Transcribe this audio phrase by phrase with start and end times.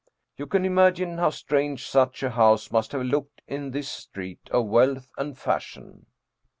[0.35, 4.65] You can imagine how strange such a house must have looked in this street of
[4.65, 6.07] wealth and fashion.